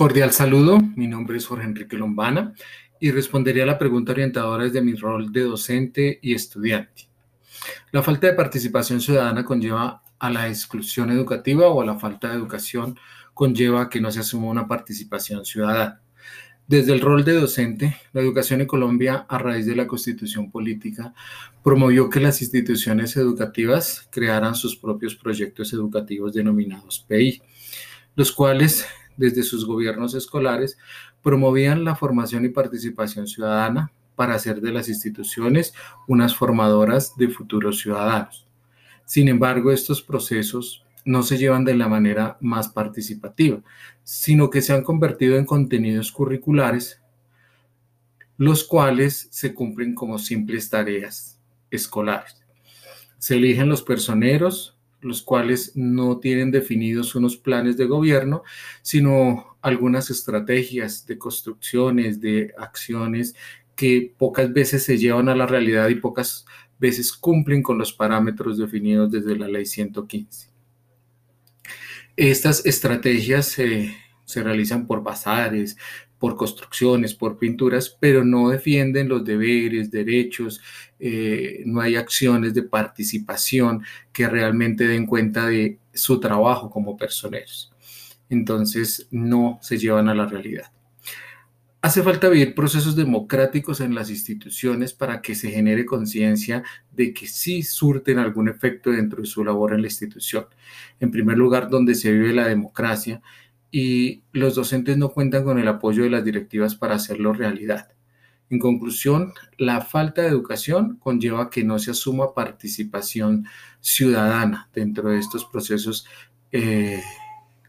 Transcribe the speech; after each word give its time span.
Cordial 0.00 0.32
saludo, 0.32 0.80
mi 0.96 1.06
nombre 1.06 1.36
es 1.36 1.46
Jorge 1.46 1.66
Enrique 1.66 1.94
Lombana 1.94 2.54
y 3.00 3.10
respondería 3.10 3.64
a 3.64 3.66
la 3.66 3.76
pregunta 3.76 4.12
orientadora 4.12 4.64
desde 4.64 4.80
mi 4.80 4.94
rol 4.94 5.30
de 5.30 5.42
docente 5.42 6.18
y 6.22 6.32
estudiante. 6.32 7.10
La 7.92 8.02
falta 8.02 8.26
de 8.26 8.32
participación 8.32 9.02
ciudadana 9.02 9.44
conlleva 9.44 10.02
a 10.18 10.30
la 10.30 10.48
exclusión 10.48 11.10
educativa 11.10 11.68
o 11.68 11.82
a 11.82 11.84
la 11.84 11.98
falta 11.98 12.28
de 12.28 12.36
educación 12.36 12.98
conlleva 13.34 13.90
que 13.90 14.00
no 14.00 14.10
se 14.10 14.20
asuma 14.20 14.46
una 14.46 14.66
participación 14.66 15.44
ciudadana. 15.44 16.00
Desde 16.66 16.94
el 16.94 17.02
rol 17.02 17.22
de 17.22 17.34
docente, 17.34 17.98
la 18.14 18.22
educación 18.22 18.62
en 18.62 18.68
Colombia, 18.68 19.26
a 19.28 19.36
raíz 19.36 19.66
de 19.66 19.76
la 19.76 19.86
constitución 19.86 20.50
política, 20.50 21.12
promovió 21.62 22.08
que 22.08 22.20
las 22.20 22.40
instituciones 22.40 23.18
educativas 23.18 24.08
crearan 24.10 24.54
sus 24.54 24.76
propios 24.76 25.14
proyectos 25.14 25.74
educativos 25.74 26.32
denominados 26.32 27.04
PI, 27.06 27.42
los 28.16 28.32
cuales 28.32 28.86
desde 29.20 29.42
sus 29.42 29.66
gobiernos 29.66 30.14
escolares, 30.14 30.78
promovían 31.22 31.84
la 31.84 31.94
formación 31.94 32.46
y 32.46 32.48
participación 32.48 33.26
ciudadana 33.26 33.92
para 34.16 34.34
hacer 34.34 34.60
de 34.62 34.72
las 34.72 34.88
instituciones 34.88 35.74
unas 36.08 36.34
formadoras 36.34 37.16
de 37.16 37.28
futuros 37.28 37.78
ciudadanos. 37.78 38.48
Sin 39.04 39.28
embargo, 39.28 39.72
estos 39.72 40.02
procesos 40.02 40.84
no 41.04 41.22
se 41.22 41.36
llevan 41.36 41.64
de 41.64 41.74
la 41.74 41.88
manera 41.88 42.38
más 42.40 42.68
participativa, 42.68 43.62
sino 44.02 44.48
que 44.48 44.62
se 44.62 44.72
han 44.72 44.82
convertido 44.82 45.36
en 45.36 45.44
contenidos 45.44 46.12
curriculares, 46.12 47.02
los 48.38 48.64
cuales 48.64 49.28
se 49.30 49.52
cumplen 49.52 49.94
como 49.94 50.18
simples 50.18 50.70
tareas 50.70 51.38
escolares. 51.70 52.42
Se 53.18 53.36
eligen 53.36 53.68
los 53.68 53.82
personeros, 53.82 54.78
los 55.00 55.22
cuales 55.22 55.72
no 55.74 56.18
tienen 56.18 56.50
definidos 56.50 57.14
unos 57.14 57.36
planes 57.36 57.76
de 57.76 57.86
gobierno, 57.86 58.42
sino 58.82 59.56
algunas 59.62 60.10
estrategias 60.10 61.06
de 61.06 61.18
construcciones, 61.18 62.20
de 62.20 62.52
acciones 62.58 63.34
que 63.76 64.14
pocas 64.18 64.52
veces 64.52 64.84
se 64.84 64.98
llevan 64.98 65.28
a 65.28 65.34
la 65.34 65.46
realidad 65.46 65.88
y 65.88 65.94
pocas 65.94 66.44
veces 66.78 67.12
cumplen 67.12 67.62
con 67.62 67.78
los 67.78 67.92
parámetros 67.92 68.58
definidos 68.58 69.10
desde 69.10 69.36
la 69.36 69.48
ley 69.48 69.66
115. 69.66 70.50
Estas 72.16 72.66
estrategias 72.66 73.46
se 73.46 74.42
realizan 74.42 74.86
por 74.86 75.02
bazares, 75.02 75.76
por 76.20 76.36
construcciones, 76.36 77.14
por 77.14 77.38
pinturas, 77.38 77.96
pero 77.98 78.24
no 78.24 78.50
defienden 78.50 79.08
los 79.08 79.24
deberes, 79.24 79.90
derechos, 79.90 80.60
eh, 80.98 81.62
no 81.64 81.80
hay 81.80 81.96
acciones 81.96 82.52
de 82.52 82.62
participación 82.62 83.82
que 84.12 84.28
realmente 84.28 84.86
den 84.86 85.06
cuenta 85.06 85.46
de 85.46 85.78
su 85.94 86.20
trabajo 86.20 86.70
como 86.70 86.96
personeros. 86.96 87.72
Entonces, 88.28 89.08
no 89.10 89.58
se 89.62 89.78
llevan 89.78 90.10
a 90.10 90.14
la 90.14 90.26
realidad. 90.26 90.70
Hace 91.82 92.02
falta 92.02 92.28
vivir 92.28 92.54
procesos 92.54 92.94
democráticos 92.94 93.80
en 93.80 93.94
las 93.94 94.10
instituciones 94.10 94.92
para 94.92 95.22
que 95.22 95.34
se 95.34 95.50
genere 95.50 95.86
conciencia 95.86 96.62
de 96.92 97.14
que 97.14 97.26
sí 97.26 97.62
surten 97.62 98.18
algún 98.18 98.50
efecto 98.50 98.90
dentro 98.90 99.22
de 99.22 99.26
su 99.26 99.42
labor 99.42 99.72
en 99.72 99.80
la 99.80 99.86
institución. 99.86 100.44
En 101.00 101.10
primer 101.10 101.38
lugar, 101.38 101.70
donde 101.70 101.94
se 101.94 102.12
vive 102.12 102.34
la 102.34 102.46
democracia, 102.46 103.22
y 103.70 104.22
los 104.32 104.54
docentes 104.54 104.96
no 104.96 105.10
cuentan 105.10 105.44
con 105.44 105.58
el 105.58 105.68
apoyo 105.68 106.02
de 106.02 106.10
las 106.10 106.24
directivas 106.24 106.74
para 106.74 106.96
hacerlo 106.96 107.32
realidad. 107.32 107.88
En 108.50 108.58
conclusión, 108.58 109.32
la 109.58 109.80
falta 109.80 110.22
de 110.22 110.28
educación 110.28 110.96
conlleva 110.96 111.50
que 111.50 111.62
no 111.62 111.78
se 111.78 111.92
asuma 111.92 112.34
participación 112.34 113.46
ciudadana 113.80 114.68
dentro 114.74 115.10
de 115.10 115.20
estos 115.20 115.44
procesos 115.44 116.06
eh, 116.50 117.00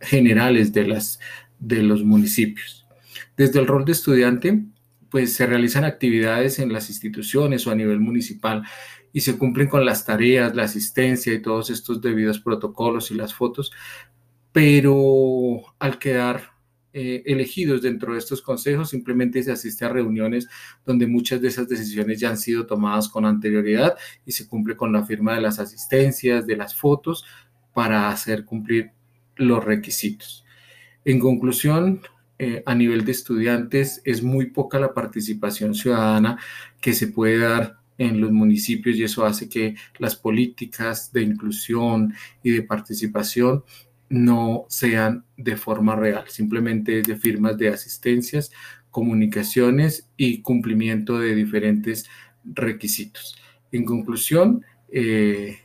generales 0.00 0.72
de, 0.72 0.86
las, 0.86 1.18
de 1.58 1.82
los 1.82 2.04
municipios. 2.04 2.86
Desde 3.36 3.58
el 3.58 3.66
rol 3.66 3.84
de 3.84 3.92
estudiante, 3.92 4.62
pues 5.10 5.32
se 5.32 5.46
realizan 5.46 5.84
actividades 5.84 6.60
en 6.60 6.72
las 6.72 6.90
instituciones 6.90 7.66
o 7.66 7.72
a 7.72 7.74
nivel 7.74 7.98
municipal 7.98 8.62
y 9.12 9.20
se 9.22 9.36
cumplen 9.36 9.68
con 9.68 9.84
las 9.84 10.04
tareas, 10.04 10.54
la 10.54 10.64
asistencia 10.64 11.32
y 11.32 11.42
todos 11.42 11.70
estos 11.70 12.00
debidos 12.00 12.38
protocolos 12.38 13.10
y 13.10 13.14
las 13.14 13.34
fotos, 13.34 13.72
pero 14.58 15.62
al 15.78 16.00
quedar 16.00 16.50
eh, 16.92 17.22
elegidos 17.26 17.80
dentro 17.80 18.12
de 18.12 18.18
estos 18.18 18.42
consejos, 18.42 18.90
simplemente 18.90 19.40
se 19.40 19.52
asiste 19.52 19.84
a 19.84 19.88
reuniones 19.88 20.48
donde 20.84 21.06
muchas 21.06 21.40
de 21.40 21.46
esas 21.46 21.68
decisiones 21.68 22.18
ya 22.18 22.30
han 22.30 22.38
sido 22.38 22.66
tomadas 22.66 23.08
con 23.08 23.24
anterioridad 23.24 23.94
y 24.26 24.32
se 24.32 24.48
cumple 24.48 24.76
con 24.76 24.92
la 24.92 25.06
firma 25.06 25.36
de 25.36 25.42
las 25.42 25.60
asistencias, 25.60 26.44
de 26.44 26.56
las 26.56 26.74
fotos, 26.74 27.24
para 27.72 28.08
hacer 28.08 28.44
cumplir 28.44 28.90
los 29.36 29.64
requisitos. 29.64 30.44
En 31.04 31.20
conclusión, 31.20 32.00
eh, 32.40 32.64
a 32.66 32.74
nivel 32.74 33.04
de 33.04 33.12
estudiantes, 33.12 34.02
es 34.04 34.24
muy 34.24 34.46
poca 34.46 34.80
la 34.80 34.92
participación 34.92 35.72
ciudadana 35.76 36.36
que 36.80 36.94
se 36.94 37.06
puede 37.06 37.38
dar 37.38 37.78
en 37.96 38.20
los 38.20 38.32
municipios 38.32 38.96
y 38.96 39.04
eso 39.04 39.24
hace 39.24 39.48
que 39.48 39.76
las 39.98 40.16
políticas 40.16 41.12
de 41.12 41.22
inclusión 41.22 42.12
y 42.42 42.50
de 42.50 42.62
participación 42.62 43.62
no 44.08 44.64
sean 44.68 45.24
de 45.36 45.56
forma 45.56 45.96
real, 45.96 46.24
simplemente 46.28 47.02
de 47.02 47.16
firmas 47.16 47.58
de 47.58 47.68
asistencias, 47.68 48.50
comunicaciones 48.90 50.10
y 50.16 50.42
cumplimiento 50.42 51.18
de 51.18 51.34
diferentes 51.34 52.08
requisitos. 52.44 53.36
En 53.70 53.84
conclusión, 53.84 54.64
eh, 54.90 55.58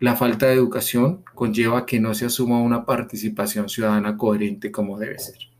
la 0.00 0.16
falta 0.16 0.46
de 0.46 0.54
educación 0.54 1.24
conlleva 1.34 1.86
que 1.86 2.00
no 2.00 2.12
se 2.14 2.26
asuma 2.26 2.60
una 2.60 2.84
participación 2.84 3.68
ciudadana 3.68 4.16
coherente 4.16 4.70
como 4.70 4.98
debe 4.98 5.18
ser. 5.18 5.55